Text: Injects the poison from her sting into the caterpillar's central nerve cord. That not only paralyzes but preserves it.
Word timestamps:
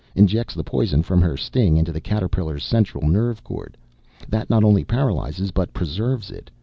Injects 0.15 0.55
the 0.55 0.63
poison 0.63 1.03
from 1.03 1.21
her 1.21 1.37
sting 1.37 1.77
into 1.77 1.91
the 1.91 2.01
caterpillar's 2.01 2.63
central 2.65 3.07
nerve 3.07 3.43
cord. 3.43 3.77
That 4.27 4.49
not 4.49 4.63
only 4.63 4.83
paralyzes 4.83 5.51
but 5.51 5.73
preserves 5.73 6.31
it. 6.31 6.49